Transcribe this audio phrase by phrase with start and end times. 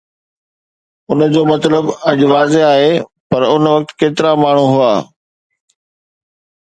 [1.09, 2.91] انهن جو مطلب اڄ واضح آهي،
[3.29, 4.93] پر ان وقت ڪيترا ماڻهو هئا؟